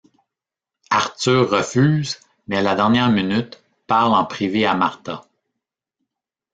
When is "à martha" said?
4.65-5.27